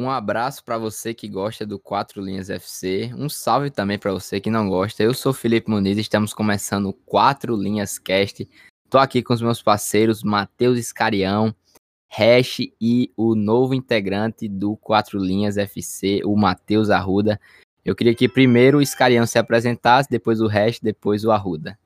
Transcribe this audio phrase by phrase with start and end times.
[0.00, 3.10] Um abraço para você que gosta do Quatro Linhas FC.
[3.14, 5.02] Um salve também para você que não gosta.
[5.02, 8.48] Eu sou Felipe Muniz, estamos começando o Quatro Linhas Cast.
[8.88, 11.54] Tô aqui com os meus parceiros Matheus Escarião,
[12.08, 17.38] Hash e o novo integrante do Quatro Linhas FC, o Matheus Arruda.
[17.84, 21.78] Eu queria que primeiro o Escarião se apresentasse, depois o Hash, depois o Arruda.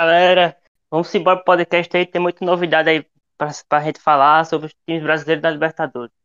[0.00, 0.56] Galera,
[0.90, 3.06] vamos embora pro podcast aí, tem muita novidade aí
[3.36, 6.17] pra, pra gente falar sobre os times brasileiros da Libertadores.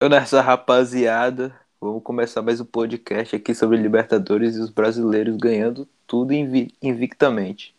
[0.00, 5.88] Eu nessa rapaziada, vamos começar mais um podcast aqui sobre Libertadores e os brasileiros ganhando
[6.06, 7.74] tudo invi invictamente.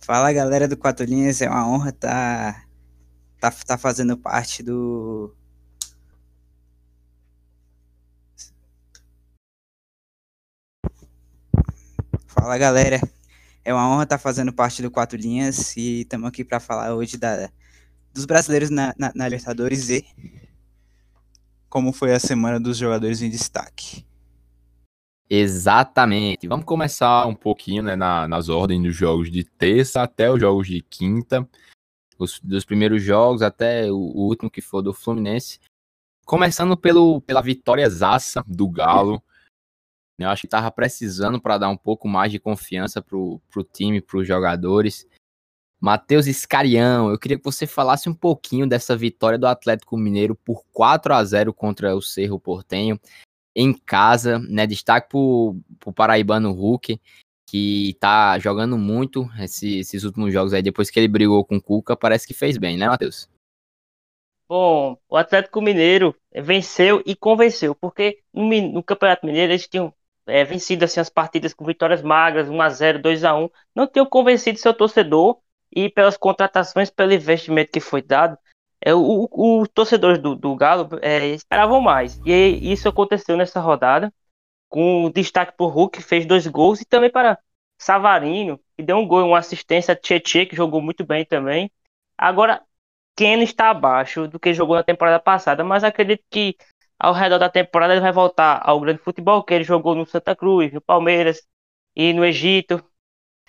[0.00, 2.66] Fala galera do Quatro Linhas, é uma honra estar
[3.38, 5.36] tá, tá, tá fazendo parte do.
[12.26, 13.00] Fala galera,
[13.64, 16.94] é uma honra estar tá fazendo parte do Quatro Linhas e estamos aqui para falar
[16.94, 17.50] hoje da,
[18.12, 20.04] dos brasileiros na, na, na Libertadores e
[21.74, 24.06] como foi a semana dos jogadores em destaque.
[25.28, 26.46] Exatamente.
[26.46, 30.68] Vamos começar um pouquinho né, na, nas ordens dos jogos de terça até os jogos
[30.68, 31.48] de quinta.
[32.16, 35.58] Os, dos primeiros jogos até o, o último que foi do Fluminense.
[36.24, 39.20] Começando pelo, pela vitória zaça do Galo.
[40.16, 43.40] Eu acho que estava precisando para dar um pouco mais de confiança para o
[43.72, 45.08] time, para os jogadores.
[45.80, 50.64] Matheus Escarião, eu queria que você falasse um pouquinho dessa vitória do Atlético Mineiro por
[50.72, 52.98] 4 a 0 contra o Cerro Portenho
[53.54, 54.66] em casa, né?
[54.66, 57.00] Destaque para o paraibano Hulk,
[57.46, 61.62] que tá jogando muito esse, esses últimos jogos aí, depois que ele brigou com o
[61.62, 63.28] Cuca, parece que fez bem, né, Matheus?
[64.48, 69.92] Bom, o Atlético Mineiro venceu e convenceu, porque no, no Campeonato Mineiro eles tinham
[70.26, 75.40] é, vencido assim, as partidas com vitórias magras, 1x0, 2x1, não tinham convencido seu torcedor
[75.74, 78.38] e pelas contratações, pelo investimento que foi dado,
[78.80, 82.20] é, o, o, torcedores do, do Galo é, esperavam mais.
[82.24, 84.12] E isso aconteceu nessa rodada,
[84.68, 87.38] com destaque por Hulk, que fez dois gols, e também para
[87.78, 91.70] Savarino, que deu um gol, uma assistência, Tietchan, que jogou muito bem também.
[92.16, 92.62] Agora,
[93.16, 96.56] Ken está abaixo do que jogou na temporada passada, mas acredito que
[96.98, 100.34] ao redor da temporada ele vai voltar ao grande futebol que ele jogou no Santa
[100.36, 101.46] Cruz, no Palmeiras
[101.96, 102.84] e no Egito.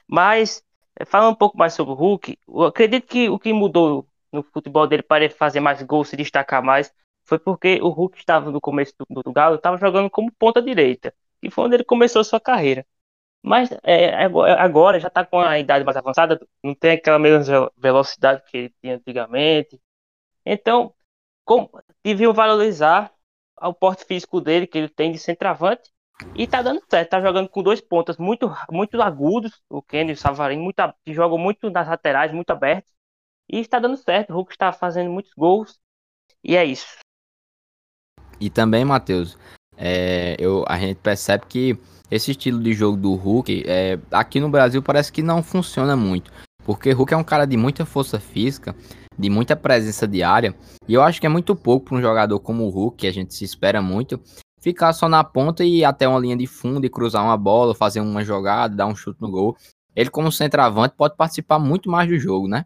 [0.07, 0.63] Mas
[1.05, 5.03] Falando um pouco mais sobre o Hulk, acredito que o que mudou no futebol dele
[5.03, 6.93] para ele fazer mais gols, se destacar mais,
[7.25, 11.13] foi porque o Hulk estava no começo do, do Galo, estava jogando como ponta direita,
[11.41, 12.85] e foi onde ele começou sua carreira.
[13.43, 18.43] Mas é, agora já está com a idade mais avançada, não tem aquela mesma velocidade
[18.49, 19.79] que ele tinha antigamente.
[20.45, 20.93] Então,
[21.45, 21.69] como,
[22.03, 23.13] deviam valorizar
[23.61, 25.91] o porte físico dele, que ele tem de centroavante,
[26.33, 30.13] e tá dando certo, tá jogando com dois pontas muito, muito agudos, o Kenny e
[30.13, 32.93] o Savarino, muito, que jogam muito nas laterais, muito abertos.
[33.49, 35.77] E está dando certo, o Hulk está fazendo muitos gols.
[36.43, 36.97] E é isso.
[38.39, 39.37] E também, Matheus,
[39.77, 41.77] é, eu, a gente percebe que
[42.09, 46.31] esse estilo de jogo do Hulk, é, aqui no Brasil parece que não funciona muito.
[46.63, 48.75] Porque Hulk é um cara de muita força física,
[49.17, 50.55] de muita presença diária.
[50.87, 53.13] E eu acho que é muito pouco para um jogador como o Hulk, que a
[53.13, 54.19] gente se espera muito
[54.65, 57.99] ficar só na ponta e até uma linha de fundo e cruzar uma bola, fazer
[58.01, 59.55] uma jogada, dar um chute no gol.
[59.95, 62.65] Ele, como centroavante, pode participar muito mais do jogo, né?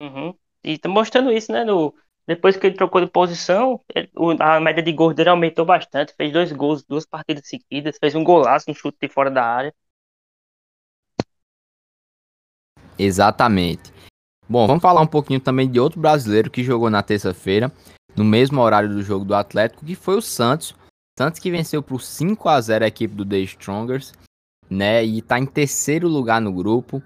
[0.00, 0.34] Uhum.
[0.64, 1.62] E tá mostrando isso, né?
[1.62, 1.94] No,
[2.26, 4.10] depois que ele trocou de posição, ele,
[4.40, 6.14] a média de gols dele aumentou bastante.
[6.16, 9.74] Fez dois gols, duas partidas seguidas, fez um golaço, um chute de fora da área.
[12.98, 13.92] Exatamente.
[14.48, 17.70] Bom, vamos falar um pouquinho também de outro brasileiro que jogou na terça-feira,
[18.16, 20.74] no mesmo horário do jogo do Atlético, que foi o Santos,
[21.16, 24.12] Santos que venceu por 5 a 0 a equipe do The Strongers,
[24.68, 25.04] né?
[25.04, 27.02] E tá em terceiro lugar no grupo.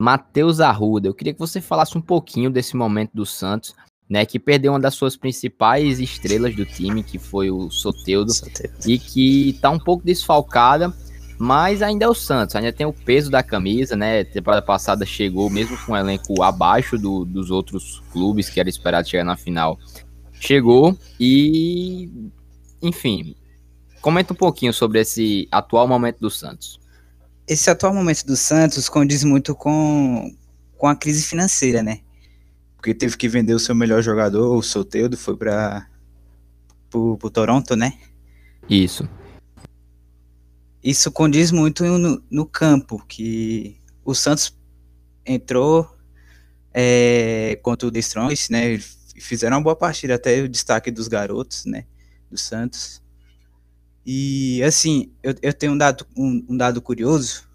[0.00, 3.74] Matheus Arruda, eu queria que você falasse um pouquinho desse momento do Santos,
[4.08, 4.24] né?
[4.24, 8.74] Que perdeu uma das suas principais estrelas do time, que foi o Soteudo, Soteudo.
[8.86, 10.90] e que tá um pouco desfalcada,
[11.38, 14.24] mas ainda é o Santos, ainda tem o peso da camisa, né?
[14.24, 19.06] Temporada passada chegou mesmo com um elenco abaixo do, dos outros clubes que era esperado
[19.06, 19.78] chegar na final.
[20.32, 22.08] Chegou e,
[22.80, 23.34] enfim,
[24.00, 26.80] Comenta um pouquinho sobre esse atual momento do Santos.
[27.46, 30.34] Esse atual momento do Santos condiz muito com,
[30.76, 32.00] com a crise financeira, né?
[32.76, 35.86] Porque teve que vender o seu melhor jogador, o Soteudo, foi para
[36.94, 37.98] o Toronto, né?
[38.68, 39.06] Isso.
[40.82, 44.56] Isso condiz muito no, no campo, que o Santos
[45.26, 45.94] entrou
[46.72, 48.78] é, contra o The Strongs, né?
[49.18, 51.84] Fizeram uma boa partida, até o destaque dos garotos, né?
[52.30, 53.02] Do Santos.
[54.04, 57.48] E assim, eu, eu tenho um dado, um, um, dado curioso,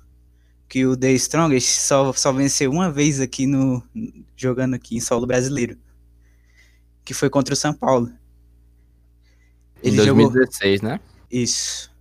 [0.69, 3.83] que o The Strongest só, só venceu uma vez aqui no.
[4.35, 5.77] jogando aqui em solo brasileiro.
[7.03, 8.11] que foi contra o São Paulo.
[9.81, 10.89] Ele em 2016, jogou...
[10.89, 10.99] né?
[11.31, 11.91] Isso.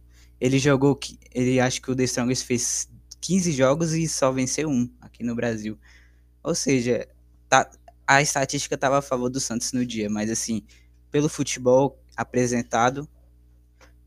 [0.41, 0.99] Ele jogou,
[1.35, 2.89] ele acho que o The Strongest fez
[3.21, 5.79] 15 jogos e só venceu um aqui no Brasil.
[6.43, 7.09] Ou seja,
[7.49, 7.71] tá,
[8.07, 10.63] a estatística estava a favor do Santos no dia, mas assim,
[11.11, 13.09] pelo futebol apresentado,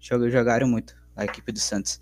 [0.08, 2.00] jogaram muito a equipe do Santos.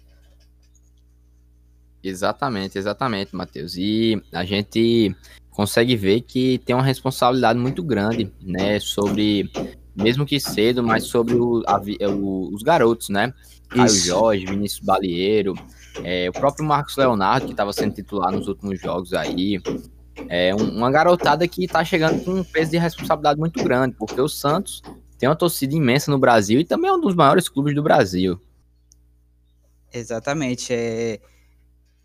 [2.04, 3.76] Exatamente, exatamente, Matheus.
[3.76, 5.16] E a gente
[5.50, 9.50] consegue ver que tem uma responsabilidade muito grande, né, sobre,
[9.96, 13.34] mesmo que cedo, mas sobre o, a, o, os garotos, né?
[13.70, 15.56] Caio Jorge, Vinícius Balieiro,
[16.04, 19.60] é, o próprio Marcos Leonardo, que estava sendo titular nos últimos jogos aí.
[20.30, 24.20] É um, uma garotada que está chegando com um peso de responsabilidade muito grande, porque
[24.22, 24.82] o Santos
[25.18, 28.40] tem uma torcida imensa no Brasil e também é um dos maiores clubes do Brasil.
[29.94, 30.74] Exatamente.
[30.74, 31.20] É...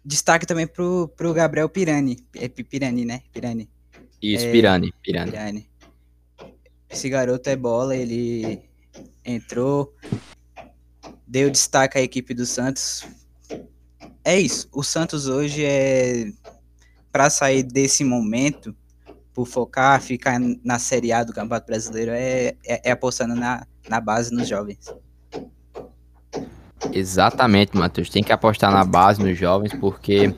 [0.04, 2.18] Destaque também pro, pro Gabriel Pirani.
[2.34, 3.22] É Pirani, né?
[3.32, 3.68] Pirani.
[4.22, 4.52] Isso, é...
[4.52, 5.30] Pirani, Pirani.
[5.30, 5.70] Pirani.
[6.88, 8.62] Esse garoto é bola, ele
[9.24, 9.94] entrou,
[11.24, 13.06] deu destaque à equipe do Santos.
[14.24, 14.68] É isso.
[14.72, 16.32] O Santos hoje é
[17.12, 18.74] para sair desse momento,
[19.32, 24.00] por focar, ficar na Série A do Campeonato Brasileiro, é, é, é apostando na, na
[24.00, 24.92] base nos jovens.
[26.92, 28.10] Exatamente, Matheus.
[28.10, 30.34] Tem que apostar na base nos jovens, porque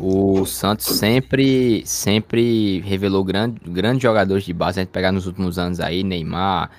[0.00, 4.80] o Santos sempre, sempre revelou grande, grandes jogadores de base.
[4.80, 6.70] A gente pegar nos últimos anos aí, Neymar,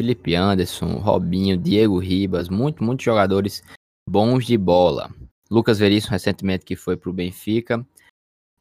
[0.00, 3.62] Felipe Anderson, Robinho, Diego Ribas, muito, muitos jogadores
[4.08, 5.10] bons de bola.
[5.50, 7.84] Lucas Veríssimo, recentemente, que foi para o Benfica.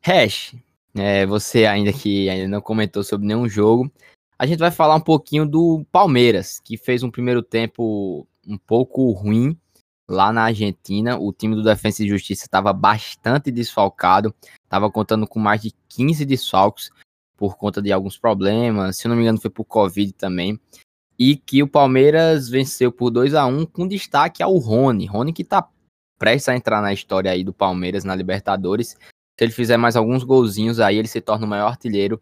[0.01, 0.55] Hash,
[0.95, 3.91] é, você ainda que ainda não comentou sobre nenhum jogo,
[4.37, 9.11] a gente vai falar um pouquinho do Palmeiras, que fez um primeiro tempo um pouco
[9.11, 9.57] ruim
[10.07, 11.17] lá na Argentina.
[11.17, 14.33] O time do Defensa e Justiça estava bastante desfalcado,
[14.63, 16.89] estava contando com mais de 15 desfalques
[17.37, 20.59] por conta de alguns problemas, se não me engano foi por Covid também.
[21.17, 25.05] E que o Palmeiras venceu por 2 a 1 com destaque ao Rony.
[25.05, 25.67] Rony que está
[26.17, 28.97] prestes a entrar na história aí do Palmeiras na Libertadores.
[29.37, 32.21] Se ele fizer mais alguns golzinhos aí, ele se torna o maior artilheiro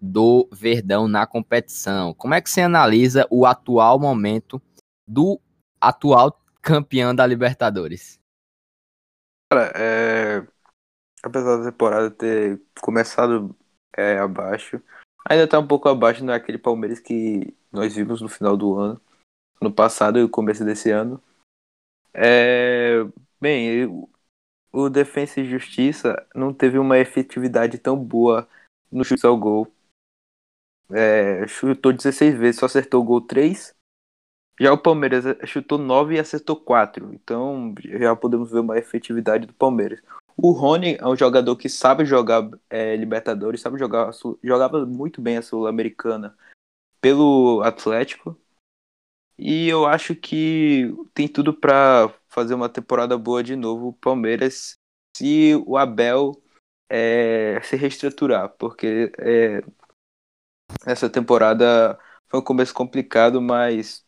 [0.00, 2.14] do Verdão na competição.
[2.14, 4.60] Como é que você analisa o atual momento
[5.06, 5.40] do
[5.80, 8.18] atual campeão da Libertadores?
[9.52, 10.46] Cara, é...
[11.22, 13.56] apesar da temporada ter começado
[13.96, 14.82] é, abaixo,
[15.28, 19.00] ainda tá um pouco abaixo daquele Palmeiras que nós vimos no final do ano,
[19.60, 21.22] no passado e começo desse ano.
[22.12, 23.04] É...
[23.40, 24.08] Bem,
[24.72, 28.48] o Defensa e Justiça não teve uma efetividade tão boa
[28.90, 29.72] no chute ao gol.
[30.90, 33.74] É, chutou 16 vezes, só acertou o gol 3.
[34.60, 37.14] Já o Palmeiras chutou 9 e acertou 4.
[37.14, 40.02] Então já podemos ver uma efetividade do Palmeiras.
[40.36, 44.10] O Rony é um jogador que sabe jogar é, Libertadores, sabe jogar,
[44.42, 46.36] jogava muito bem a Sul-Americana
[47.00, 48.38] pelo Atlético.
[49.38, 54.76] E eu acho que tem tudo para fazer uma temporada boa de novo o Palmeiras
[55.16, 56.40] se o Abel
[56.88, 59.60] é, se reestruturar, porque é,
[60.86, 61.98] essa temporada
[62.28, 64.06] foi um começo complicado, mas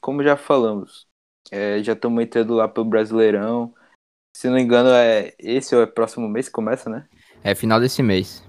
[0.00, 1.08] como já falamos,
[1.50, 3.74] é, já estamos entrando lá pelo Brasileirão.
[4.36, 7.08] Se não me engano, é esse ou é próximo mês que começa, né?
[7.42, 8.46] É final desse mês.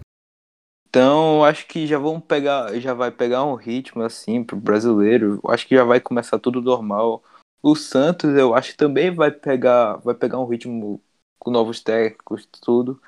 [0.87, 5.41] Então, acho que já vamos pegar, já vai pegar um ritmo assim pro brasileiro.
[5.47, 7.23] Acho que já vai começar tudo normal.
[7.65, 11.01] O Santos, eu acho que também vai pegar, vai pegar um ritmo
[11.39, 13.01] com novos técnicos, tudo.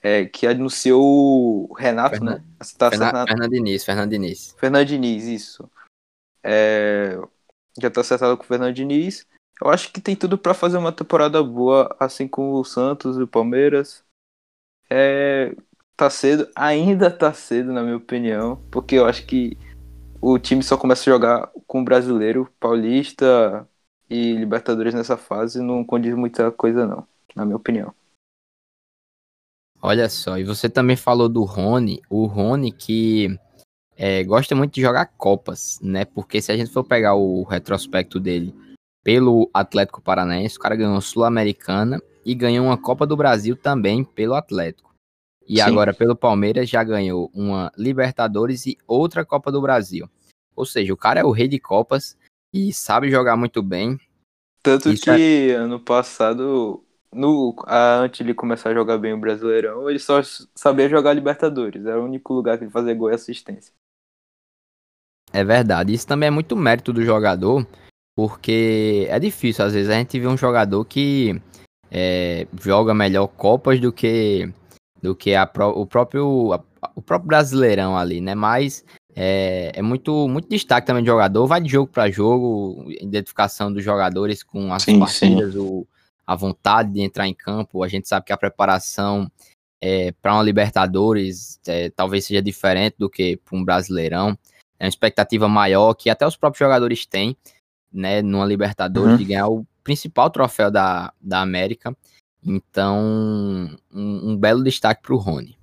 [0.00, 2.36] É, que anunciou o Renato, Fernan...
[2.36, 2.44] né?
[2.78, 3.26] Tá Fernan...
[3.26, 4.54] Fernandiniz, Fernandiniz.
[4.56, 5.68] Fernandiniz, isso.
[6.44, 7.18] É...
[7.76, 9.26] Já tá acertado com o Fernandiniz.
[9.60, 13.22] Eu acho que tem tudo para fazer uma temporada boa, assim como o Santos e
[13.22, 14.04] o Palmeiras.
[14.88, 15.56] É...
[15.96, 19.58] Tá cedo, ainda tá cedo, na minha opinião, porque eu acho que
[20.20, 23.68] o time só começa a jogar com o brasileiro, paulista
[24.12, 27.94] e Libertadores nessa fase, não condiz muita coisa, não na minha opinião.
[29.80, 33.36] Olha só, e você também falou do Rony, o Rony que
[33.96, 36.04] é, gosta muito de jogar Copas, né?
[36.04, 38.54] Porque se a gente for pegar o retrospecto dele
[39.02, 44.34] pelo Atlético Paranaense, o cara ganhou Sul-Americana e ganhou uma Copa do Brasil também pelo
[44.34, 44.94] Atlético.
[45.48, 45.62] E Sim.
[45.62, 50.08] agora pelo Palmeiras já ganhou uma Libertadores e outra Copa do Brasil.
[50.54, 52.16] Ou seja, o cara é o rei de Copas
[52.52, 53.98] e sabe jogar muito bem.
[54.62, 55.54] Tanto Isso que é...
[55.54, 60.20] ano passado no, antes de ele começar a jogar bem o Brasileirão, ele só
[60.54, 61.84] sabia jogar Libertadores.
[61.84, 63.72] Era o único lugar que ele fazia gol e assistência.
[65.32, 65.92] É verdade.
[65.92, 67.66] Isso também é muito mérito do jogador,
[68.14, 69.64] porque é difícil.
[69.64, 71.40] Às vezes a gente vê um jogador que
[71.90, 74.50] é, joga melhor Copas do que
[75.02, 78.34] do que a, o próprio a, o próprio Brasileirão ali, né?
[78.34, 83.72] Mas É, é muito, muito destaque também de jogador, vai de jogo para jogo, identificação
[83.72, 85.86] dos jogadores com as Sim, partidas, o,
[86.26, 87.82] a vontade de entrar em campo.
[87.82, 89.30] A gente sabe que a preparação
[89.80, 94.38] é, para uma Libertadores é, talvez seja diferente do que para um Brasileirão.
[94.78, 97.36] É uma expectativa maior que até os próprios jogadores têm,
[97.92, 99.16] né, numa Libertadores, Uhum.
[99.18, 101.94] de ganhar o principal troféu da, da América.
[102.44, 102.98] Então,
[103.92, 105.56] um, um belo destaque para o Rony.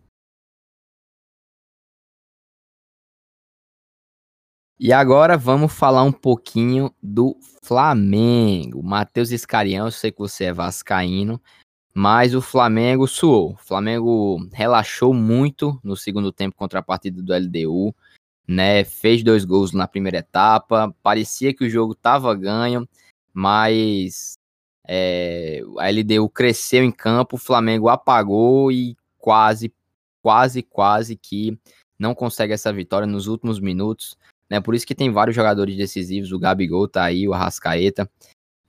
[4.81, 8.81] E agora vamos falar um pouquinho do Flamengo.
[8.81, 11.41] Matheus Escarião, eu sei que você é vascaíno,
[11.93, 13.51] mas o Flamengo suou.
[13.51, 17.93] O Flamengo relaxou muito no segundo tempo contra a partida do LDU,
[18.47, 18.85] né?
[18.85, 22.87] Fez dois gols na primeira etapa, parecia que o jogo estava ganho,
[23.33, 24.35] mas
[24.87, 29.73] é, a LDU cresceu em campo, o Flamengo apagou e quase,
[30.21, 31.59] quase, quase que
[31.99, 34.17] não consegue essa vitória nos últimos minutos
[34.49, 34.59] né?
[34.59, 38.09] Por isso que tem vários jogadores decisivos, o Gabigol tá aí, o Arrascaeta,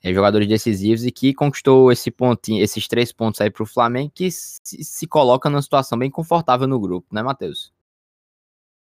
[0.03, 4.31] é, jogadores decisivos e que conquistou esse pontinho, esses três pontos aí pro Flamengo, que
[4.31, 7.73] se, se coloca numa situação bem confortável no grupo, né, Matheus?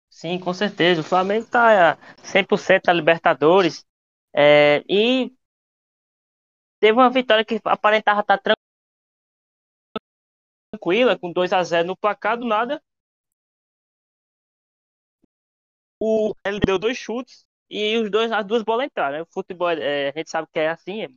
[0.09, 1.01] Sim, com certeza.
[1.01, 3.85] O Flamengo tá 100% na Libertadores
[4.33, 5.31] é, e
[6.79, 8.39] teve uma vitória que aparentava estar
[10.71, 12.81] tranquila, com 2 a 0 no placar do nada.
[16.07, 19.17] O ele deu dois chutes e os dois, as duas bolas entraram.
[19.17, 19.21] Né?
[19.23, 21.07] O futebol, é, a gente sabe que é assim.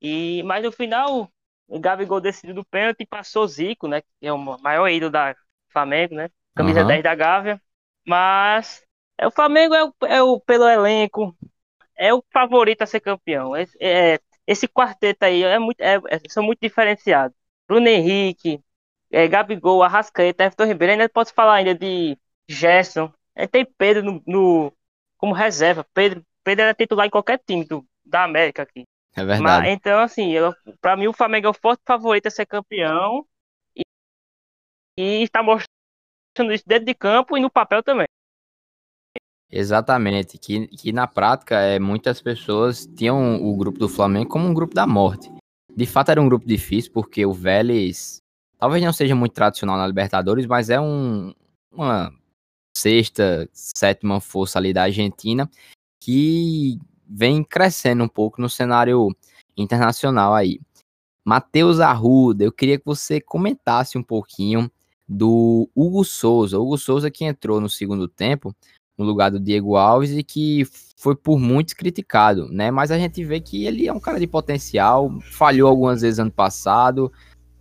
[0.00, 1.30] E, mas no final,
[1.66, 4.02] o Gabigol decidiu do pênalti e passou Zico, né?
[4.02, 5.34] Que é o maior ídolo da
[5.70, 6.30] Flamengo, né?
[6.54, 6.88] Camisa Aham.
[6.88, 7.60] 10 da Gávea.
[8.06, 8.84] Mas
[9.18, 11.34] é, o Flamengo é o, é o pelo elenco,
[11.96, 13.56] é o favorito a ser campeão.
[13.56, 17.36] Esse, é, esse quarteto aí é muito, é, é- são muito diferenciados.
[17.68, 18.62] Bruno Henrique,
[19.10, 23.12] é, Gabigol, Arrascaeta, Everton Ribeiro, ainda posso falar ainda de Gerson.
[23.36, 24.72] Aí tem Pedro no, no-
[25.16, 25.86] como reserva.
[25.94, 28.84] Pedro, Pedro era titular em qualquer time do, da América aqui.
[29.16, 29.68] É Mas, verdade.
[29.70, 33.26] então, assim, eu, pra mim o Flamengo é o forte favorito a ser campeão.
[33.76, 33.82] E,
[34.98, 38.06] e está mostrando isso dentro de campo e no papel também.
[39.50, 44.54] Exatamente, que, que na prática é, muitas pessoas tinham o grupo do Flamengo como um
[44.54, 45.30] grupo da morte.
[45.76, 48.20] De fato era um grupo difícil, porque o Vélez
[48.58, 51.32] talvez não seja muito tradicional na Libertadores, mas é um,
[51.70, 52.12] uma
[52.76, 55.50] sexta, sétima força ali da Argentina
[56.00, 56.78] que
[57.08, 59.14] vem crescendo um pouco no cenário
[59.56, 60.60] internacional aí.
[61.24, 64.70] Matheus Arruda, eu queria que você comentasse um pouquinho
[65.08, 66.58] do Hugo Souza.
[66.58, 68.54] O Hugo Souza que entrou no segundo tempo
[68.96, 70.64] no lugar do Diego Alves e que
[70.96, 72.70] foi por muitos criticado, né?
[72.70, 76.30] Mas a gente vê que ele é um cara de potencial, falhou algumas vezes ano
[76.30, 77.10] passado,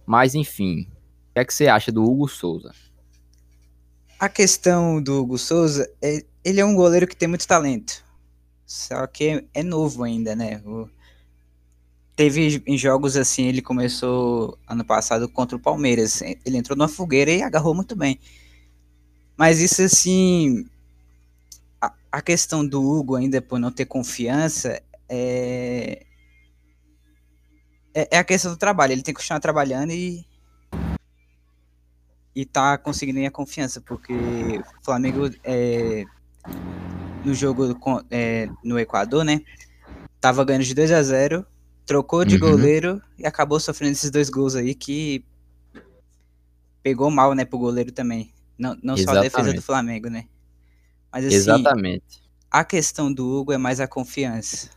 [0.06, 0.82] mas enfim.
[0.82, 2.72] O que é que você acha do Hugo Souza?
[4.24, 8.02] A questão do Hugo Souza, é, ele é um goleiro que tem muito talento.
[8.66, 10.62] Só que é novo ainda, né?
[10.66, 10.90] O-
[12.16, 16.22] teve em jogos assim, ele começou ano passado contra o Palmeiras.
[16.22, 18.20] Ele entrou numa fogueira e agarrou muito bem.
[19.38, 20.66] Mas isso assim.
[21.82, 26.06] A, a questão do Hugo ainda por não ter confiança é.
[27.94, 28.94] É, é a questão do trabalho.
[28.94, 30.26] Ele tem que continuar trabalhando e.
[32.36, 34.14] E tá conseguindo a confiança, porque
[34.60, 36.06] o Flamengo é,
[37.24, 39.42] no jogo com- é, no Equador, né?
[40.20, 41.46] Tava ganhando de 2 a 0
[41.86, 42.40] trocou de Uhum.
[42.42, 45.24] goleiro e acabou sofrendo esses dois gols aí que
[46.82, 48.34] pegou mal, né, pro goleiro também.
[48.58, 50.26] Não, não só a defesa do Flamengo, né?
[51.12, 52.22] Mas assim, Exatamente.
[52.50, 54.70] a questão do Hugo é mais a confiança.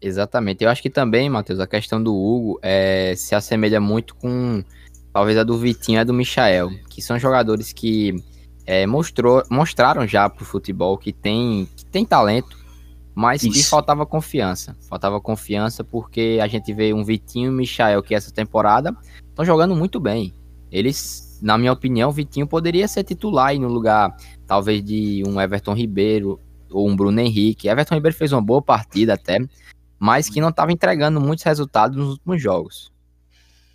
[0.00, 0.64] Exatamente.
[0.64, 4.64] Eu acho que também, Matheus, a questão do Hugo é, se assemelha muito com
[5.12, 8.14] talvez a do Vitinho e a do Michael, que são jogadores que
[8.64, 12.56] é, mostrou, mostraram já pro futebol que tem, que tem talento,
[13.14, 13.68] mas que Isso.
[13.68, 14.76] faltava confiança.
[14.88, 18.96] Faltava confiança porque a gente vê um Vitinho e Michael que essa temporada
[19.28, 20.32] estão jogando muito bem.
[20.70, 24.16] Eles, na minha opinião, o Vitinho poderia ser titular aí no lugar,
[24.46, 26.38] talvez, de um Everton Ribeiro
[26.70, 27.68] ou um Bruno Henrique.
[27.68, 29.40] Everton Ribeiro fez uma boa partida até,
[30.00, 32.90] mas que não estava entregando muitos resultados nos últimos jogos.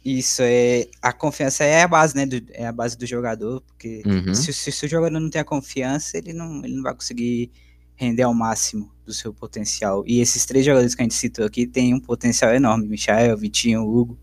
[0.04, 2.26] Isso é a confiança é a base, né?
[2.26, 4.34] do- é a base do jogador, porque Uhum.
[4.36, 7.52] se, se- se o jogador não tem a confiança, ele não, ele não vai conseguir
[7.96, 10.04] render ao máximo do seu potencial.
[10.06, 13.84] E esses três jogadores que a gente citou aqui têm um potencial enorme: Michael, Vitinho,
[13.88, 14.20] Hugo.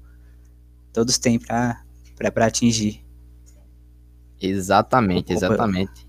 [0.92, 1.82] Todos têm pra
[2.46, 3.02] atingir.
[4.40, 6.06] Exatamente, exatamente.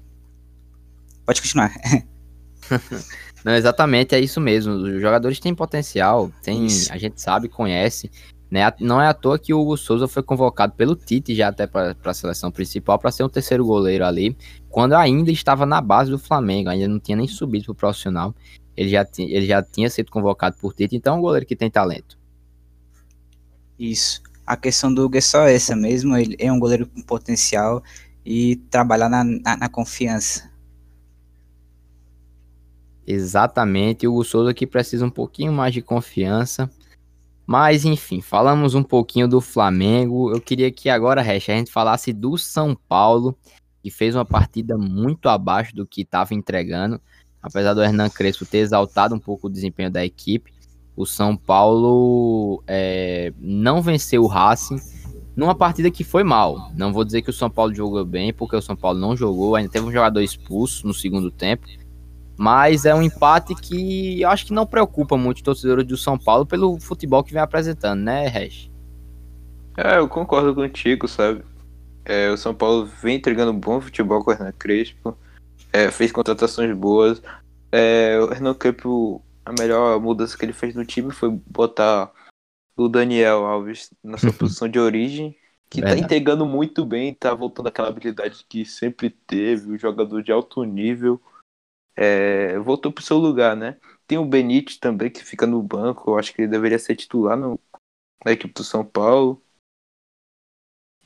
[1.26, 1.74] Pode continuar.
[3.44, 4.74] Não, exatamente, é isso mesmo.
[4.74, 6.92] Os jogadores têm potencial, tem, Isso.
[6.92, 8.10] a gente sabe, conhece,
[8.50, 8.62] Né?
[8.80, 11.96] Não é à toa que o Hugo Souza foi convocado pelo Tite já até para
[12.04, 14.38] a seleção principal para ser um terceiro goleiro ali,
[14.70, 18.34] quando ainda estava na base do Flamengo, ainda não tinha nem subido para o profissional.
[18.78, 21.70] Ele já, ele já tinha sido convocado por Tite, então é um goleiro que tem
[21.70, 22.18] talento.
[23.78, 24.22] Isso.
[24.46, 27.82] A questão do Hugo é só essa mesmo, ele é um goleiro com potencial
[28.26, 30.53] e trabalhar na, na, na confiança.
[33.06, 36.70] Exatamente, o Hugo Souza que precisa um pouquinho mais de confiança.
[37.46, 40.32] Mas enfim, falamos um pouquinho do Flamengo.
[40.32, 43.38] Eu queria que agora, Recha, a gente falasse do São Paulo,
[43.82, 47.02] que fez uma partida muito abaixo do que estava entregando.
[47.42, 50.54] Apesar do Hernan Crespo ter exaltado um pouco o desempenho da equipe,
[50.96, 54.78] o São Paulo é, não venceu o Racing
[55.36, 56.72] numa partida que foi mal.
[56.78, 59.58] Não vou dizer que o São Paulo jogou bem, porque o São Paulo não jogou,
[59.58, 61.68] ainda teve um jogador expulso no segundo tempo.
[62.38, 66.18] Mas é um empate que eu acho que não preocupa muito os torcedores do São
[66.18, 68.72] Paulo pelo futebol que vem apresentando, né, Resh?
[69.78, 71.44] É, eu concordo contigo, sabe?
[72.06, 75.18] É, o São Paulo vem entregando um bom futebol com o Hernan Crespo,
[75.72, 77.22] é, fez contratações boas.
[77.72, 82.12] É, o Hernan Crespo, a melhor mudança que ele fez no time foi botar
[82.76, 85.36] o Daniel Alves na sua posição de origem,
[85.70, 86.02] que tá Verdade.
[86.02, 90.64] tá entregando muito bem, tá voltando aquela habilidade que sempre teve, o jogador de alto
[90.64, 91.22] nível
[91.96, 93.78] é, voltou pro seu lugar, né?
[94.08, 96.12] Tem o Benítez também, que fica no banco.
[96.12, 97.60] Eu acho que ele deveria ser titular no,
[98.26, 99.42] na equipe do São Paulo.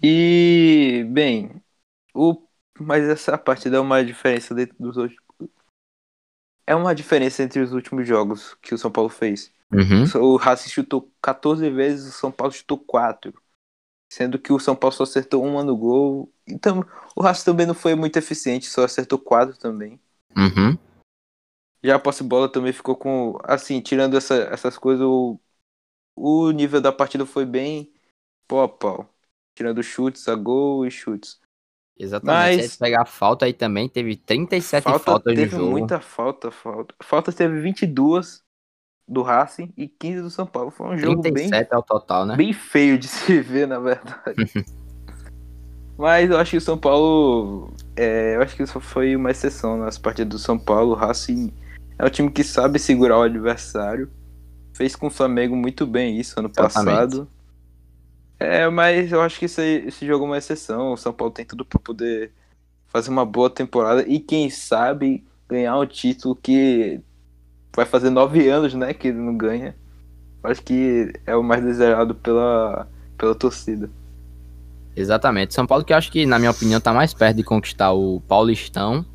[0.01, 1.61] E, bem,
[2.13, 2.41] o,
[2.79, 5.19] mas essa partida é uma diferença dentro dos outros.
[6.65, 9.51] É uma diferença entre os últimos jogos que o São Paulo fez.
[9.71, 10.05] Uhum.
[10.21, 13.33] O Racing chutou 14 vezes, o São Paulo chutou 4.
[14.11, 16.31] Sendo que o São Paulo só acertou uma no gol.
[16.47, 19.99] Então, o Racing também não foi muito eficiente, só acertou 4 também.
[20.37, 20.77] Uhum.
[21.83, 23.37] Já a posse bola também ficou com.
[23.43, 25.39] Assim, tirando essa, essas coisas, o,
[26.15, 27.91] o nível da partida foi bem
[28.47, 29.09] pau a pau.
[29.55, 31.39] Tirando chutes a gol e chutes.
[31.99, 32.57] Exatamente.
[32.57, 35.71] Mas, Se pegar a falta aí também, teve 37 falta, faltas teve de jogo.
[35.71, 36.93] muita falta, falta.
[37.01, 38.43] Faltas teve 22
[39.07, 40.69] do Racing e 15 do São Paulo.
[40.69, 42.35] Foi um jogo 37 bem, ao total, né?
[42.35, 44.35] bem feio de se ver, na verdade.
[45.97, 47.73] Mas eu acho que o São Paulo.
[47.95, 50.91] É, eu acho que isso foi uma exceção nas partidas do São Paulo.
[50.91, 51.51] O Racing
[51.97, 54.09] é um time que sabe segurar o adversário.
[54.73, 56.95] Fez com o Flamengo muito bem isso ano Exatamente.
[56.95, 57.27] passado.
[58.39, 60.93] É, mas eu acho que esse, esse jogo é uma exceção.
[60.93, 62.31] O São Paulo tem tudo para poder
[62.87, 67.01] fazer uma boa temporada e quem sabe ganhar um título que
[67.75, 69.75] vai fazer nove anos, né, que ele não ganha.
[70.43, 73.89] Acho que é o mais desejado pela, pela torcida.
[74.97, 75.53] Exatamente.
[75.53, 78.19] São Paulo que eu acho que, na minha opinião, tá mais perto de conquistar o
[78.21, 79.05] Paulistão,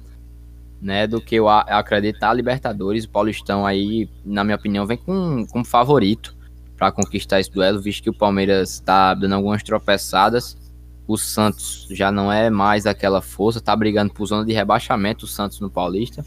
[0.80, 3.04] né, do que eu acreditar a Libertadores.
[3.04, 6.36] O Paulistão aí, na minha opinião, vem com, com favorito
[6.76, 10.56] para conquistar esse duelo, visto que o Palmeiras está dando algumas tropeçadas.
[11.04, 15.28] O Santos já não é mais aquela força, tá brigando por zona de rebaixamento, o
[15.28, 16.24] Santos no Paulista.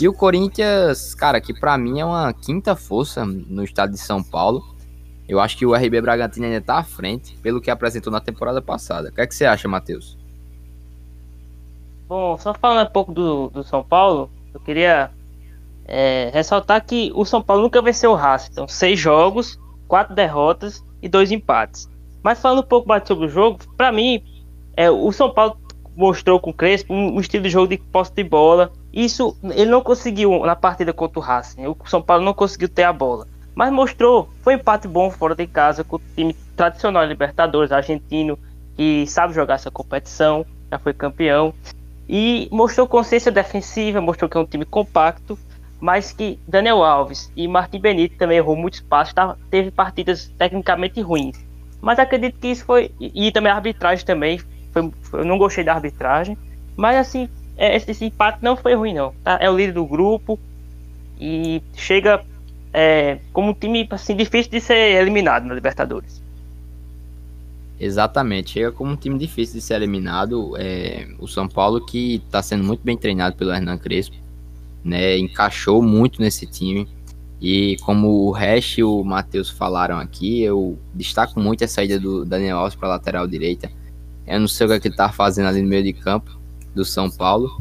[0.00, 4.22] E o Corinthians, cara, que para mim é uma quinta força no estado de São
[4.22, 4.73] Paulo.
[5.28, 8.60] Eu acho que o RB Bragantino ainda está à frente pelo que apresentou na temporada
[8.60, 9.08] passada.
[9.08, 10.18] O que é que você acha, Matheus?
[12.06, 15.10] Bom, só falando um pouco do, do São Paulo, eu queria
[15.86, 18.50] é, ressaltar que o São Paulo nunca venceu o Racing.
[18.52, 19.58] Então, seis jogos,
[19.88, 21.88] quatro derrotas e dois empates.
[22.22, 24.22] Mas falando um pouco mais sobre o jogo, para mim,
[24.76, 25.56] é, o São Paulo
[25.96, 28.72] mostrou com o Crespo um, um, estilo de jogo de posse de bola.
[28.92, 31.66] Isso ele não conseguiu na partida contra o Racing.
[31.66, 33.26] O São Paulo não conseguiu ter a bola.
[33.54, 38.38] Mas mostrou, foi um empate bom fora de casa com o time tradicional Libertadores, argentino,
[38.76, 41.54] que sabe jogar essa competição, já foi campeão.
[42.08, 45.38] E mostrou consciência defensiva, mostrou que é um time compacto,
[45.80, 51.00] mas que Daniel Alves e Martin Benito também errou muito espaço, tá, teve partidas tecnicamente
[51.00, 51.38] ruins.
[51.80, 52.90] Mas acredito que isso foi.
[52.98, 54.40] E, também a arbitragem também.
[54.72, 56.36] Foi, eu não gostei da arbitragem.
[56.74, 59.12] Mas assim, é, esse, esse empate não foi ruim, não.
[59.22, 59.36] Tá?
[59.38, 60.40] É o líder do grupo.
[61.20, 62.24] E chega
[62.74, 66.20] é, como um time assim, difícil de ser eliminado na Libertadores.
[67.78, 70.56] Exatamente, chega como um time difícil de ser eliminado.
[70.58, 74.16] É, o São Paulo que está sendo muito bem treinado pelo Hernan Crespo,
[74.84, 76.88] né, encaixou muito nesse time.
[77.40, 82.24] E como o Hash e o Matheus falaram aqui, eu destaco muito a saída do
[82.24, 83.70] Daniel Alves para lateral direita.
[84.26, 86.38] Eu não sei o que, é ele está fazendo ali no meio de campo
[86.74, 87.58] do São Paulo,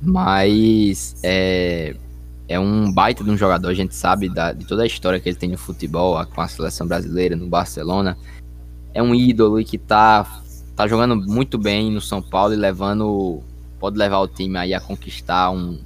[0.00, 1.96] mas é,
[2.52, 5.26] é um baita de um jogador, a gente sabe da, de toda a história que
[5.26, 8.16] ele tem no futebol, com a seleção brasileira, no Barcelona.
[8.92, 10.26] É um ídolo e que tá,
[10.76, 13.42] tá jogando muito bem no São Paulo e levando.
[13.80, 15.78] Pode levar o time aí a conquistar um,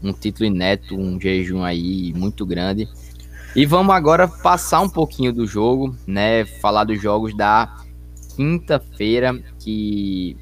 [0.00, 2.88] um título inédito, um jejum aí muito grande.
[3.56, 6.44] E vamos agora passar um pouquinho do jogo, né?
[6.44, 7.78] Falar dos jogos da
[8.36, 10.36] quinta-feira, que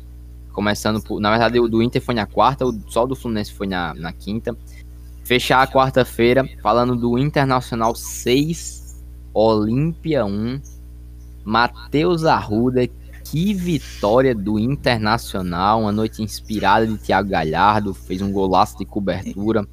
[0.52, 1.20] começando por.
[1.20, 4.54] Na verdade, o do Inter foi na quarta, o do Fluminense foi na, na quinta.
[5.24, 10.60] Fechar a quarta-feira falando do Internacional 6, Olímpia 1.
[11.42, 12.86] Matheus Arruda,
[13.24, 19.66] que vitória do Internacional, uma noite inspirada de Thiago Galhardo, fez um golaço de cobertura.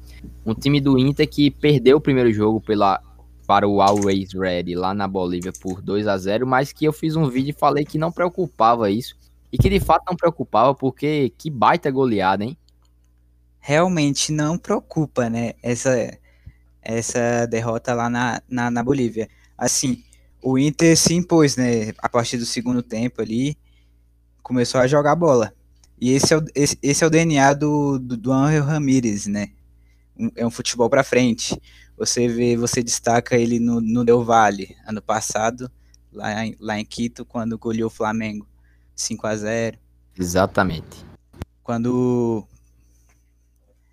[0.44, 2.98] Um time do Inter que perdeu o primeiro jogo pela
[3.46, 7.16] para o Always Ready lá na Bolívia por 2 a 0 mas que eu fiz
[7.16, 9.14] um vídeo e falei que não preocupava isso.
[9.52, 12.56] E que de fato não preocupava, porque que baita goleada, hein?
[13.62, 15.54] Realmente não preocupa, né?
[15.62, 16.18] Essa,
[16.82, 19.28] essa derrota lá na, na, na Bolívia.
[19.56, 20.02] Assim,
[20.42, 21.92] o Inter se impôs, né?
[21.98, 23.56] A partir do segundo tempo ali,
[24.42, 25.54] começou a jogar bola.
[26.00, 29.50] E esse é o, esse, esse é o DNA do, do, do Angel Ramírez, né?
[30.18, 31.56] Um, é um futebol para frente.
[31.96, 35.70] Você vê, você destaca ele no, no Del Valle, ano passado,
[36.12, 38.44] lá em, lá em Quito, quando goleou o Flamengo
[38.96, 39.78] 5 a 0
[40.18, 41.06] Exatamente.
[41.62, 42.44] Quando.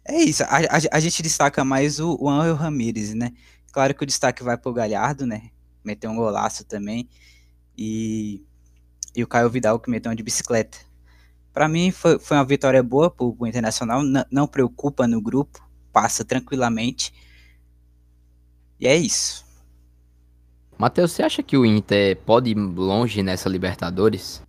[0.09, 3.31] É isso, a, a, a gente destaca mais o, o Angel Ramírez, né?
[3.71, 5.51] Claro que o destaque vai pro Galhardo, né?
[5.83, 7.07] Meteu um golaço também.
[7.77, 8.43] E,
[9.15, 10.79] e o Caio Vidal que meteu um de bicicleta.
[11.53, 15.63] Para mim foi, foi uma vitória boa pro, pro Internacional, não, não preocupa no grupo,
[15.93, 17.13] passa tranquilamente
[18.79, 19.45] e é isso.
[20.77, 24.41] Matheus, você acha que o Inter pode ir longe nessa Libertadores?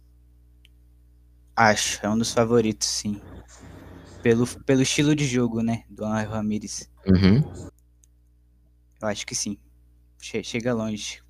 [1.54, 3.20] Acho, é um dos favoritos, sim.
[4.22, 6.90] Pelo, pelo estilo de jogo, né, do Angel Ramírez.
[7.06, 7.42] Uhum.
[9.00, 9.56] Eu acho que sim.
[10.20, 11.22] Che chega longe.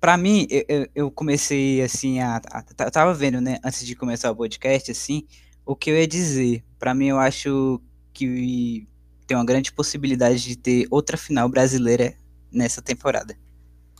[0.00, 4.30] Para mim, eu, eu, comecei assim a, a, a, tava vendo, né, antes de começar
[4.30, 5.24] o podcast assim,
[5.64, 6.64] o que eu ia dizer.
[6.78, 7.80] Para mim, eu acho
[8.12, 8.86] que
[9.26, 12.14] tem uma grande possibilidade de ter outra final brasileira
[12.52, 13.36] nessa temporada.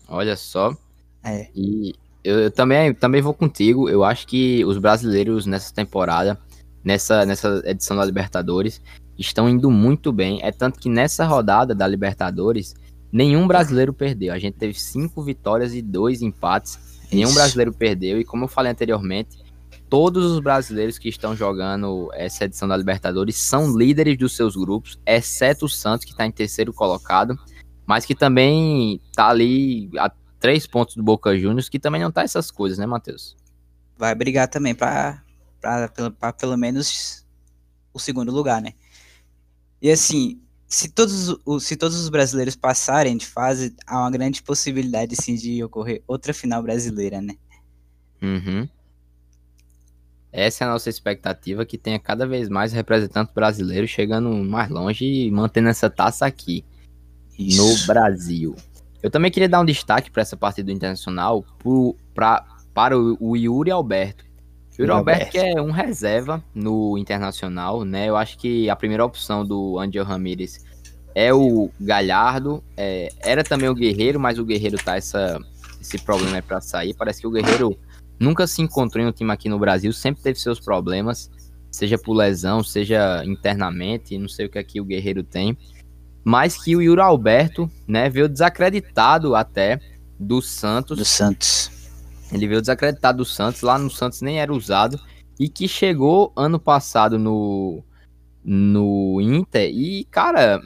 [0.08, 0.76] Olha só.
[1.24, 1.48] É.
[1.54, 3.88] E eu, eu também, também vou contigo.
[3.88, 6.38] Eu acho que os brasileiros nessa temporada,
[6.86, 8.80] nessa, nessa edição da Libertadores,
[9.18, 10.40] estão indo muito bem.
[10.42, 12.74] É tanto que nessa rodada da Libertadores,
[13.12, 14.32] nenhum brasileiro perdeu.
[14.32, 16.78] A gente teve cinco vitórias e dois empates.
[17.12, 18.18] Nenhum brasileiro perdeu.
[18.18, 19.38] E como eu falei anteriormente,
[19.90, 24.98] todos os brasileiros que estão jogando essa edição da Libertadores são líderes dos seus grupos,
[25.04, 27.38] exceto o Santos, que está em terceiro colocado
[27.86, 32.22] mas que também tá ali a três pontos do Boca Juniors, que também não tá
[32.22, 33.36] essas coisas, né, Matheus?
[33.96, 35.22] Vai brigar também para
[36.38, 37.26] pelo menos
[37.92, 38.74] o segundo lugar, né?
[39.80, 45.16] E assim, se todos, se todos os brasileiros passarem de fase, há uma grande possibilidade
[45.16, 47.34] sim de ocorrer outra final brasileira, né?
[48.22, 48.68] Uhum.
[50.32, 55.04] Essa é a nossa expectativa, que tenha cada vez mais representantes brasileiros chegando mais longe
[55.04, 56.64] e mantendo essa taça aqui.
[57.38, 57.62] Isso.
[57.62, 58.56] no Brasil.
[59.02, 63.36] Eu também queria dar um destaque para essa partida internacional pro, pra, para o, o
[63.36, 64.25] Yuri Alberto.
[64.78, 68.08] O Yuri Alberto que é um reserva no Internacional, né?
[68.08, 70.64] Eu acho que a primeira opção do Angel Ramírez
[71.14, 72.62] é o Galhardo.
[72.76, 75.40] É, era também o Guerreiro, mas o Guerreiro tá essa,
[75.80, 76.94] esse problema para sair.
[76.94, 77.78] Parece que o Guerreiro
[78.18, 81.30] nunca se encontrou em um time aqui no Brasil, sempre teve seus problemas,
[81.70, 85.56] seja por lesão, seja internamente, não sei o que aqui o Guerreiro tem
[86.28, 89.78] mas que o Yuri Alberto, né, veio desacreditado até
[90.18, 90.98] do Santos.
[90.98, 91.70] Do Santos.
[92.32, 95.00] Ele veio desacreditado do Santos, lá no Santos nem era usado,
[95.38, 97.82] e que chegou ano passado no,
[98.44, 100.60] no Inter, e, cara,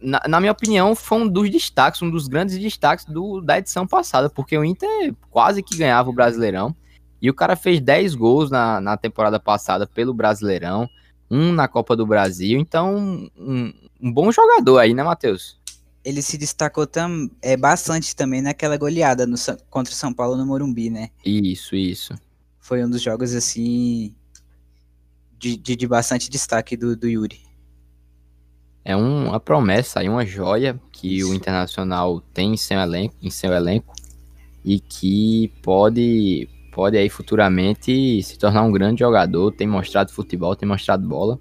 [0.00, 3.86] na, na, minha opinião, foi um dos destaques, um dos grandes destaques do, da edição
[3.86, 6.74] passada, porque o Inter quase que ganhava o Brasileirão,
[7.22, 10.88] e o cara fez 10 gols na, na temporada passada pelo Brasileirão,
[11.30, 15.58] um na Copa do Brasil, então um, um bom jogador aí, né, Matheus?
[16.04, 19.36] Ele se destacou tam, é, bastante também naquela goleada no,
[19.70, 21.10] contra o São Paulo no Morumbi, né?
[21.24, 22.14] Isso, isso.
[22.60, 24.14] Foi um dos jogos, assim,
[25.38, 27.40] de, de, de bastante destaque do, do Yuri.
[28.84, 31.30] É um, uma promessa aí, uma joia que isso.
[31.30, 33.94] o Internacional tem em seu elenco, em seu elenco
[34.64, 40.68] e que pode pode aí futuramente se tornar um grande jogador, tem mostrado futebol, tem
[40.68, 41.38] mostrado bola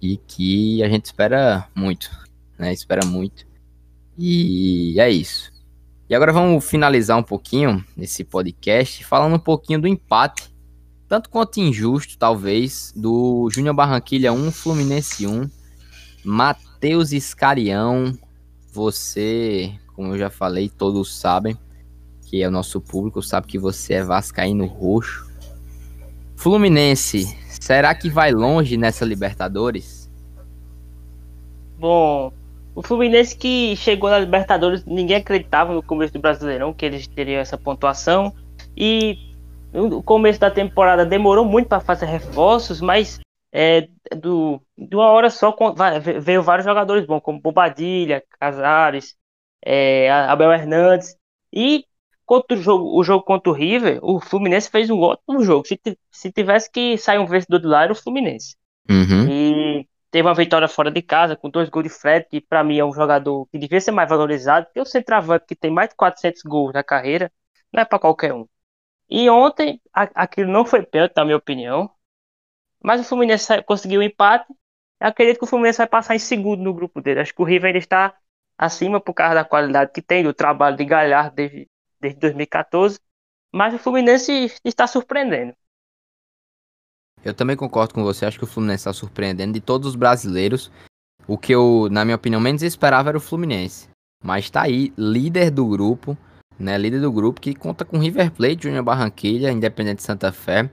[0.00, 2.10] e que a gente espera muito,
[2.58, 2.72] né?
[2.72, 3.46] Espera muito.
[4.18, 5.52] E é isso.
[6.08, 10.54] E agora vamos finalizar um pouquinho esse podcast falando um pouquinho do empate,
[11.08, 15.48] tanto quanto injusto, talvez, do Júnior Barranquilha 1, Fluminense 1.
[16.24, 18.16] Matheus Escarião,
[18.72, 21.56] você, como eu já falei, todos sabem,
[22.26, 25.30] que é o nosso público, sabe que você é vascaíno roxo.
[26.36, 30.10] Fluminense, será que vai longe nessa Libertadores?
[31.78, 32.32] Bom,
[32.74, 37.40] O Fluminense que chegou na Libertadores, ninguém acreditava no começo do Brasileirão que eles teriam
[37.40, 38.34] essa pontuação.
[38.76, 39.18] E
[39.72, 43.20] no começo da temporada demorou muito para fazer reforços, mas
[43.52, 45.54] é, do, de uma hora só
[46.20, 49.14] veio vários jogadores bons, como Bobadilha, Casares,
[49.64, 51.14] é, Abel Hernandes.
[51.52, 51.84] E
[52.24, 55.66] contra o jogo, o jogo contra o River, o Fluminense fez um ótimo jogo.
[55.66, 55.78] Se,
[56.10, 58.56] se tivesse que sair um vencedor do lá, era o Fluminense.
[58.88, 59.28] Uhum.
[59.28, 62.78] E teve uma vitória fora de casa, com dois gols de Fred, que para mim
[62.78, 65.96] é um jogador que devia ser mais valorizado, porque o centroavante que tem mais de
[65.96, 67.32] 400 gols na carreira,
[67.72, 68.46] não é para qualquer um.
[69.10, 71.90] E ontem, a, aquilo não foi pênalti, na minha opinião.
[72.82, 74.46] Mas o Fluminense conseguiu um empate.
[75.00, 77.20] Eu acredito que o Fluminense vai passar em segundo no grupo dele.
[77.20, 78.16] Acho que o River ainda está
[78.58, 81.68] acima por causa da qualidade que tem, do trabalho de Galhardo desde,
[82.00, 83.00] desde 2014.
[83.52, 85.54] Mas o Fluminense está surpreendendo.
[87.24, 88.26] Eu também concordo com você.
[88.26, 89.52] Acho que o Fluminense está surpreendendo.
[89.52, 90.70] De todos os brasileiros,
[91.26, 93.88] o que eu, na minha opinião, menos esperava era o Fluminense.
[94.22, 96.16] Mas está aí, líder do grupo,
[96.58, 96.78] né?
[96.78, 100.70] Líder do grupo que conta com River Plate, Júnior Barranquilha, Independente Santa Fé.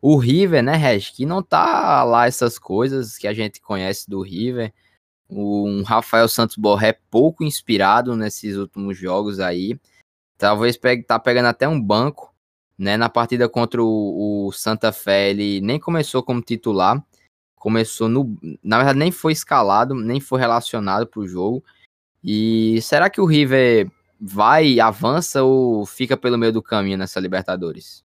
[0.00, 4.22] O River, né, Reg, que não tá lá essas coisas que a gente conhece do
[4.22, 4.72] River.
[5.28, 9.78] Um Rafael Santos Borré pouco inspirado nesses últimos jogos aí.
[10.38, 12.27] Talvez pegue, tá pegando até um banco,
[12.78, 12.96] né?
[12.96, 17.04] Na partida contra o, o Santa Fé, ele nem começou como titular.
[17.56, 18.38] Começou no.
[18.62, 21.64] Na verdade, nem foi escalado, nem foi relacionado para o jogo.
[22.22, 28.04] E será que o River vai, avança ou fica pelo meio do caminho nessa Libertadores?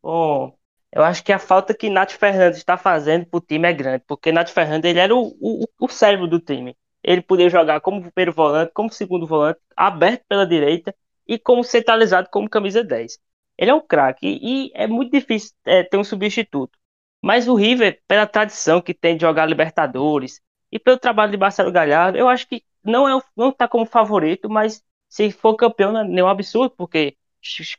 [0.00, 0.56] Bom,
[0.92, 4.32] eu acho que a falta que Nath Fernandes está fazendo pro time é grande, porque
[4.32, 6.76] Nath Fernandes ele era o, o, o cérebro do time.
[7.02, 10.94] Ele podia jogar como primeiro volante, como segundo volante, aberto pela direita
[11.28, 13.18] e como centralizado como camisa 10.
[13.58, 16.78] Ele é um craque e é muito difícil é, ter um substituto.
[17.22, 20.40] Mas o River, pela tradição que tem de jogar Libertadores
[20.72, 24.48] e pelo trabalho de Marcelo Galhardo, eu acho que não é não está como favorito,
[24.48, 27.16] mas se for campeão não é nenhum absurdo, porque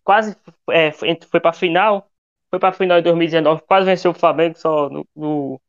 [0.03, 0.35] quase
[0.69, 2.09] é, foi, para a final
[2.49, 5.62] foi para a final em 2019, quase venceu o Flamengo, só no, no,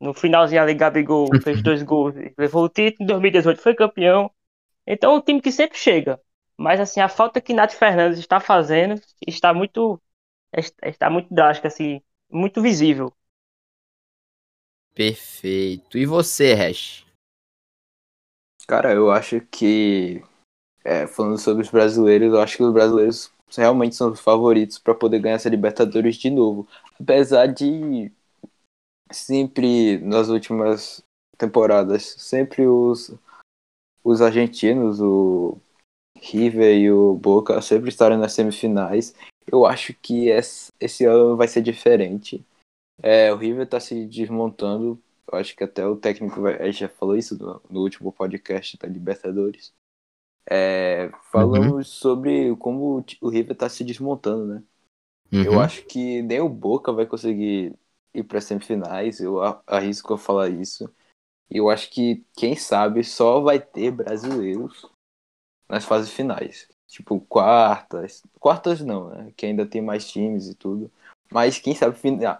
[0.00, 3.04] no finalzinho ali, Gabigol fez dois gols e levou o título.
[3.04, 4.30] Em 2018 foi campeão.
[4.86, 6.20] Então, é um time que sempre chega.
[6.58, 10.00] Mas, assim, a falta que Nath Fernandes está fazendo está muito,
[10.82, 13.12] está muito drástica, assim, muito visível.
[14.92, 15.96] Perfeito.
[15.96, 17.06] E você, Hash?
[18.66, 20.20] Cara, eu acho que,
[20.84, 24.94] é, falando sobre os brasileiros, eu acho que os brasileiros realmente são os favoritos para
[24.94, 26.68] poder ganhar essa Libertadores de novo.
[27.00, 28.10] Apesar de
[29.12, 31.02] sempre nas últimas
[31.38, 33.14] temporadas, sempre os
[34.02, 35.58] os argentinos, o
[36.20, 39.14] River e o Boca sempre estarem nas semifinais.
[39.46, 42.44] Eu acho que esse, ano vai ser diferente.
[43.02, 45.00] É, o River está se desmontando.
[45.30, 48.88] Eu acho que até o técnico vai, já falou isso no, no último podcast da
[48.88, 49.72] Libertadores.
[50.50, 51.82] É, falamos uhum.
[51.84, 54.62] sobre como o River está se desmontando, né?
[55.30, 55.42] Uhum.
[55.42, 57.74] Eu acho que nem o Boca vai conseguir
[58.14, 60.90] ir para semifinais, eu arrisco a falar isso.
[61.50, 64.86] E eu acho que, quem sabe, só vai ter brasileiros
[65.68, 66.68] nas fases finais.
[66.86, 68.22] Tipo, quartas.
[68.40, 69.32] Quartas não, né?
[69.36, 70.90] Que ainda tem mais times e tudo.
[71.30, 71.96] Mas quem sabe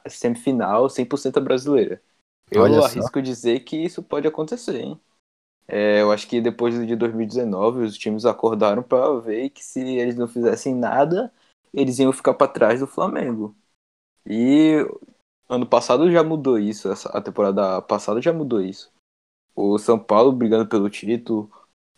[0.09, 2.03] semifinal 100% brasileira.
[2.51, 3.23] Eu Olha arrisco só.
[3.23, 5.01] dizer que isso pode acontecer, hein?
[5.67, 10.17] É, eu acho que depois de 2019 os times acordaram para ver que se eles
[10.17, 11.33] não fizessem nada,
[11.75, 13.55] eles iam ficar para trás do Flamengo.
[14.27, 14.77] E
[15.49, 18.93] ano passado já mudou isso, a temporada passada já mudou isso.
[19.55, 21.51] O São Paulo brigando pelo título,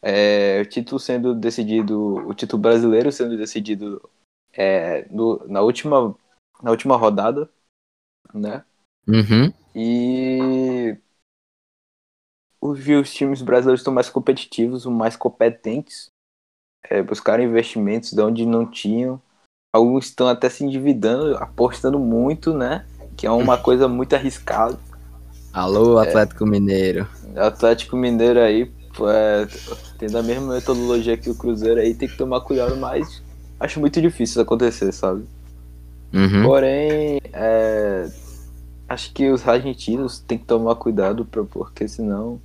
[0.02, 4.00] é, o título sendo decidido, o título brasileiro sendo decidido
[4.52, 6.14] é, no, na, última,
[6.62, 7.48] na última rodada,
[8.32, 8.64] né?
[9.06, 9.52] Uhum.
[9.74, 10.96] E
[12.62, 16.06] os times brasileiros estão mais competitivos, mais competentes,
[16.84, 19.20] é, buscaram investimentos de onde não tinham.
[19.72, 22.86] Alguns estão até se endividando, apostando muito, né?
[23.16, 24.78] Que é uma coisa muito arriscada.
[25.52, 27.08] Alô, Atlético é, Mineiro.
[27.36, 28.70] Atlético Mineiro aí,
[29.08, 29.46] é,
[29.98, 33.22] tendo a mesma metodologia que o Cruzeiro aí, tem que tomar cuidado, mas
[33.58, 35.24] acho muito difícil isso acontecer, sabe?
[36.12, 36.42] Uhum.
[36.42, 38.10] Porém, é,
[38.88, 42.40] acho que os argentinos têm que tomar cuidado, porque senão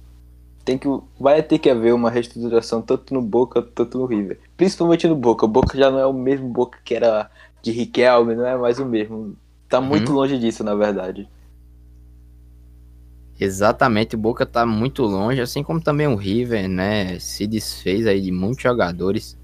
[0.64, 0.88] tem que,
[1.20, 4.40] vai ter que haver uma reestruturação tanto no Boca, tanto no River.
[4.58, 5.46] Principalmente no Boca.
[5.46, 7.30] O Boca já não é o mesmo Boca que era
[7.62, 9.36] de Riquelme, não é mais o mesmo.
[9.70, 9.86] Tá uhum.
[9.86, 11.28] muito longe disso, na verdade.
[13.40, 17.20] Exatamente, o Boca tá muito longe, assim como também o River, né?
[17.20, 19.38] Se desfez aí de muitos jogadores.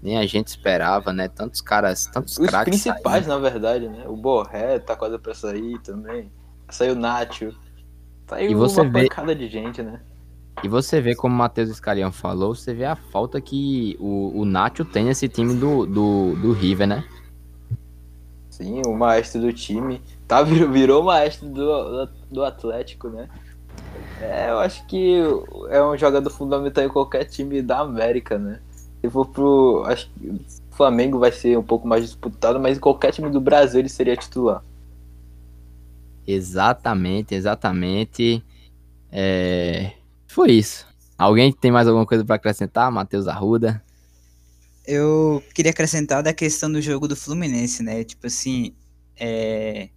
[0.00, 1.28] Nem a gente esperava, né?
[1.28, 4.04] Tantos caras, tantos Os principais, na verdade, né?
[4.08, 6.30] O Borré tá quase pra sair também.
[6.68, 7.52] Saiu o Nacho.
[8.28, 10.00] Saiu E você uma vê- pancada de gente, né?
[10.62, 14.44] E você vê como o Matheus Scarian falou, você vê a falta que o, o
[14.44, 17.04] Nacho tem nesse time do, do, do River, né?
[18.50, 20.00] Sim, o maestro do time.
[20.28, 23.28] Tá, virou, virou maestro do, do Atlético, né?
[24.20, 25.16] É, eu acho que
[25.70, 28.60] é um jogador fundamental em qualquer time da América, né?
[29.00, 29.82] Se for pro.
[29.86, 33.40] Acho que o Flamengo vai ser um pouco mais disputado, mas em qualquer time do
[33.40, 34.62] Brasil ele seria titular.
[36.26, 38.44] Exatamente, exatamente.
[39.10, 39.92] É,
[40.26, 40.86] Foi isso.
[41.18, 42.90] Alguém tem mais alguma coisa pra acrescentar?
[42.90, 43.82] Matheus Arruda?
[44.86, 48.02] Eu queria acrescentar da questão do jogo do Fluminense, né?
[48.04, 48.74] Tipo assim,
[49.16, 49.90] é,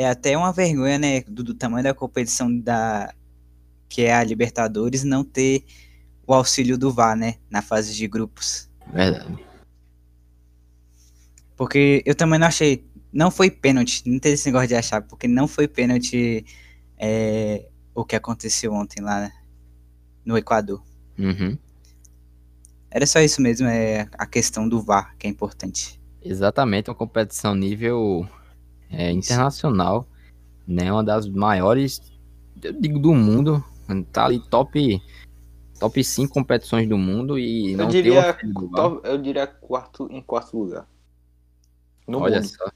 [0.00, 3.14] é até uma vergonha, né, do, do tamanho da competição da
[3.88, 5.64] que é a Libertadores não ter
[6.26, 8.70] o auxílio do VAR, né, na fase de grupos.
[8.92, 9.36] Verdade.
[11.56, 15.28] Porque eu também não achei, não foi pênalti, não teve esse negócio de achar, porque
[15.28, 16.46] não foi pênalti
[16.96, 19.32] é, o que aconteceu ontem lá né,
[20.24, 20.82] no Equador.
[21.18, 21.58] Uhum.
[22.90, 26.00] Era só isso mesmo, é a questão do VAR que é importante.
[26.22, 28.26] Exatamente, uma competição nível
[28.90, 30.06] é, internacional,
[30.66, 30.92] né?
[30.92, 32.00] Uma das maiores,
[32.62, 33.64] eu digo, do mundo.
[34.12, 35.02] Tá ali top,
[35.80, 40.22] top 5 competições do mundo e Eu não diria, tem top- eu diria quarto, em
[40.22, 40.86] quarto lugar.
[42.06, 42.48] No Olha mundo.
[42.48, 42.70] só.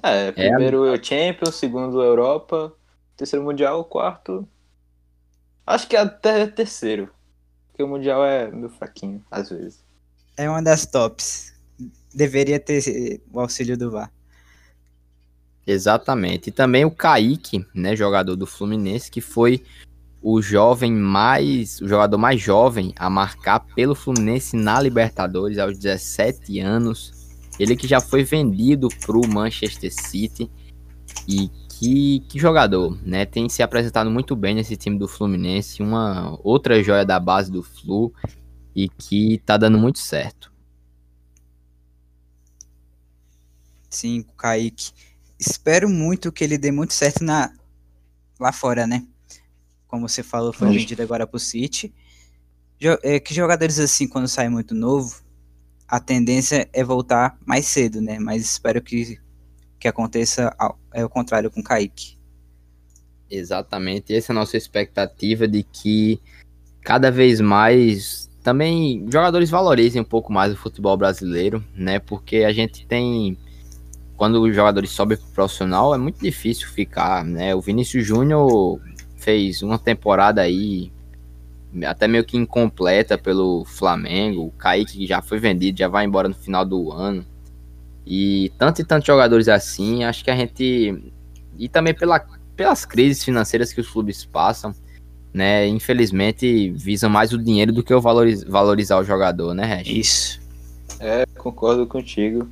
[0.00, 2.72] É, primeiro o Champions, segundo Europa,
[3.16, 4.48] terceiro Mundial, quarto.
[5.66, 7.10] Acho que até terceiro.
[7.68, 9.84] Porque o Mundial é meio fraquinho, às vezes.
[10.36, 11.52] É uma das tops.
[12.14, 14.12] Deveria ter o auxílio do VAR.
[15.68, 16.48] Exatamente.
[16.48, 19.62] E também o Kaique, né, jogador do Fluminense, que foi
[20.22, 26.58] o jovem mais, o jogador mais jovem a marcar pelo Fluminense na Libertadores aos 17
[26.58, 27.12] anos.
[27.60, 30.50] Ele que já foi vendido pro Manchester City
[31.28, 33.26] e que, que jogador, né?
[33.26, 37.62] Tem se apresentado muito bem nesse time do Fluminense, uma outra joia da base do
[37.62, 38.10] Flu
[38.74, 40.50] e que tá dando muito certo.
[43.90, 44.92] Sim, Kaique.
[45.38, 47.52] Espero muito que ele dê muito certo na
[48.38, 49.06] lá fora, né?
[49.86, 51.92] Como você falou, foi vendido agora pro City.
[53.02, 55.22] É, que jogadores assim, quando sai muito novo,
[55.86, 58.18] a tendência é voltar mais cedo, né?
[58.18, 59.18] Mas espero que,
[59.78, 62.18] que aconteça ao, é o contrário com o Kaique.
[63.30, 66.20] Exatamente, essa é a nossa expectativa de que
[66.82, 71.98] cada vez mais também jogadores valorizem um pouco mais o futebol brasileiro, né?
[71.98, 73.36] Porque a gente tem
[74.18, 77.54] quando os jogadores sobem pro profissional é muito difícil ficar, né?
[77.54, 78.80] O Vinícius Júnior
[79.16, 80.92] fez uma temporada aí
[81.86, 86.28] até meio que incompleta pelo Flamengo, o Kaique que já foi vendido, já vai embora
[86.28, 87.24] no final do ano.
[88.04, 91.12] E tanto e tantos jogadores assim, acho que a gente
[91.56, 92.18] e também pela
[92.56, 94.74] pelas crises financeiras que os clubes passam,
[95.32, 95.68] né?
[95.68, 99.96] Infelizmente visam mais o dinheiro do que o valoriz- valorizar o jogador, né, Regis?
[99.96, 100.40] Isso.
[101.36, 102.48] Concordo contigo.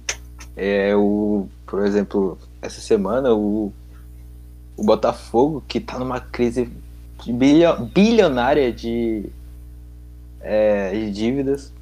[0.57, 3.73] É o, por exemplo, essa semana o,
[4.77, 6.71] o Botafogo, que tá numa crise
[7.25, 9.27] de bilho- bilionária de,
[10.41, 11.73] é, de dívidas,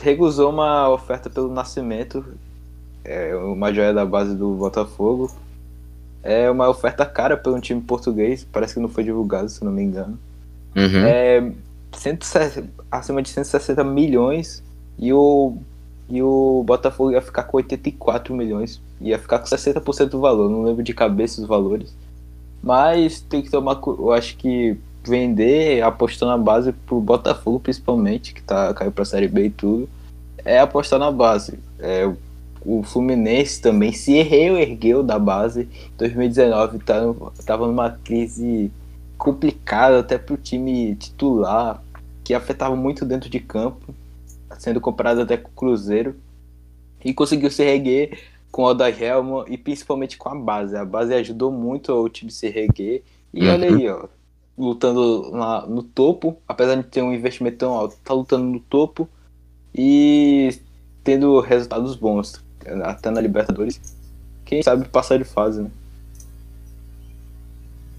[0.00, 2.24] recusou uma oferta pelo Nascimento,
[3.04, 5.30] é, uma joia da base do Botafogo.
[6.22, 9.82] É uma oferta cara pelo time português, parece que não foi divulgado, se não me
[9.82, 10.18] engano.
[10.76, 11.04] Uhum.
[11.06, 11.52] É
[11.92, 14.62] 160 acima de 160 milhões
[14.98, 15.56] e o,
[16.10, 18.80] e o Botafogo ia ficar com 84 milhões.
[19.00, 21.94] Ia ficar com 60% do valor, não lembro de cabeça os valores.
[22.62, 23.80] Mas tem que tomar.
[23.86, 29.28] Eu acho que vender, apostar na base pro Botafogo, principalmente, que tá, caiu pra Série
[29.28, 29.88] B e tudo,
[30.44, 31.58] é apostar na base.
[31.78, 32.06] É,
[32.62, 35.62] o- Fluminense também se reergueu da base.
[35.62, 37.00] Em 2019 tá,
[37.46, 38.70] tava numa crise
[39.16, 41.82] complicada até pro time titular,
[42.24, 43.94] que afetava muito dentro de campo,
[44.58, 46.16] sendo comparado até com o Cruzeiro.
[47.04, 48.18] E conseguiu se reerguer
[48.50, 50.76] com o Oda Helma e principalmente com a base.
[50.76, 53.02] A base ajudou muito o time se reerguer.
[53.32, 53.52] E Uhum.
[53.54, 54.08] olha aí, ó,
[54.58, 59.08] lutando lá no topo, apesar de ter um investimento tão alto, tá lutando no topo
[59.74, 60.50] e
[61.02, 62.44] tendo resultados bons,
[62.84, 63.80] até na Libertadores.
[64.44, 65.70] Quem sabe passar de fase, né?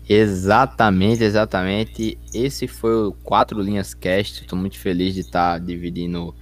[0.08, 2.18] Exatamente, exatamente.
[2.34, 4.41] Esse foi o Quatro Linhas Cast.
[4.41, 6.36] Estou muito feliz de estar dividindo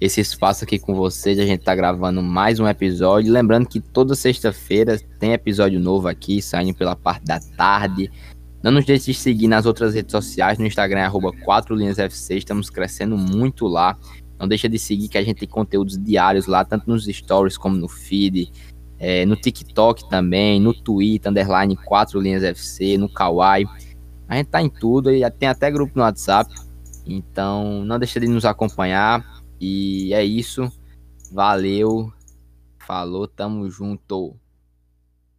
[0.00, 1.38] esse espaço aqui com vocês.
[1.38, 3.32] A gente está gravando mais um episódio.
[3.32, 8.10] Lembrando que toda sexta-feira tem episódio novo aqui, saindo pela parte da tarde.
[8.62, 11.98] Não nos deixe de seguir nas outras redes sociais, no Instagram é arroba 4 linhas
[11.98, 13.94] FC, estamos crescendo muito lá.
[14.40, 17.76] Não deixa de seguir que a gente tem conteúdos diários lá, tanto nos stories como
[17.76, 18.50] no feed.
[19.06, 23.66] É, no TikTok também, no Twitter, underline 4 linhas FC, no Kawaii.
[24.26, 26.50] A gente tá em tudo e tem até grupo no WhatsApp.
[27.04, 29.22] Então não deixa de nos acompanhar.
[29.60, 30.72] E é isso.
[31.30, 32.10] Valeu.
[32.78, 34.34] Falou, tamo junto.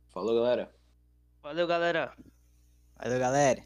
[0.09, 0.69] Falou, galera.
[1.41, 2.11] Valeu, galera.
[3.01, 3.63] Valeu, galera.